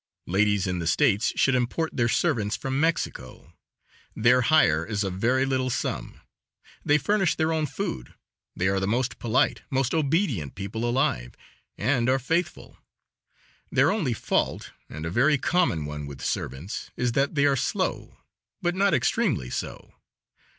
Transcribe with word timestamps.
Ladies 0.25 0.65
in 0.65 0.79
the 0.79 0.87
States 0.87 1.31
should 1.35 1.53
import 1.53 1.95
their 1.95 2.09
servants 2.09 2.55
from 2.55 2.79
Mexico. 2.79 3.53
Their 4.15 4.41
hire 4.41 4.83
is 4.83 5.03
a 5.03 5.11
very 5.11 5.45
little 5.45 5.69
sum; 5.69 6.21
they 6.83 6.97
furnish 6.97 7.35
their 7.35 7.53
own 7.53 7.67
food; 7.67 8.15
they 8.55 8.67
are 8.67 8.79
the 8.79 8.87
most 8.87 9.19
polite, 9.19 9.61
most 9.69 9.93
obedient 9.93 10.55
people 10.55 10.85
alive, 10.89 11.35
and 11.77 12.09
are 12.09 12.17
faithful. 12.17 12.79
Their 13.71 13.91
only 13.91 14.13
fault 14.13 14.71
and 14.89 15.05
a 15.05 15.11
very 15.11 15.37
common 15.37 15.85
one 15.85 16.07
with 16.07 16.23
servants 16.25 16.89
is 16.97 17.11
that 17.11 17.35
they 17.35 17.45
are 17.45 17.55
slow, 17.55 18.17
but 18.59 18.73
not 18.73 18.95
extremely 18.95 19.51
so. 19.51 19.93